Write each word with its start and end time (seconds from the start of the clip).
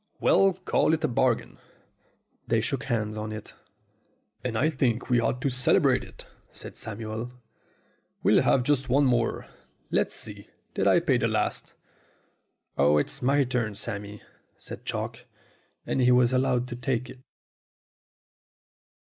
We'll 0.19 0.53
call 0.53 0.95
it 0.95 1.03
a 1.03 1.07
bargain." 1.07 1.59
They 2.47 2.59
shook 2.59 2.85
hands 2.85 3.17
on 3.17 3.31
it. 3.31 3.53
"And 4.43 4.57
I 4.57 4.71
think 4.71 5.11
we 5.11 5.19
ought 5.19 5.41
to 5.41 5.51
celebrate 5.51 6.03
it," 6.03 6.25
said 6.51 6.75
Samuel. 6.75 7.31
"We'll 8.23 8.41
have 8.41 8.63
just 8.63 8.89
one 8.89 9.05
more. 9.05 9.45
Let's 9.91 10.15
see, 10.15 10.47
did 10.73 10.87
I 10.87 11.01
pay 11.01 11.19
the 11.19 11.27
last?" 11.27 11.73
"Oh, 12.79 12.97
it's 12.97 13.21
my 13.21 13.43
turn, 13.43 13.75
Sammy," 13.75 14.23
said 14.57 14.85
Chalk. 14.85 15.19
And 15.85 16.01
he 16.01 16.09
was 16.09 16.33
allowed 16.33 16.67
to 16.69 16.75
take 16.75 17.07
it. 17.07 17.19